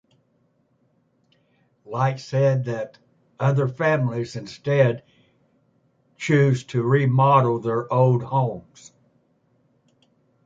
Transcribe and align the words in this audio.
Light 1.85 2.19
said 2.19 2.65
that 2.65 2.97
other 3.39 3.67
families 3.67 4.35
instead 4.35 5.03
choose 6.17 6.63
to 6.63 6.81
remodel 6.81 7.59
their 7.59 7.93
older 7.93 8.25
houses. 8.25 8.93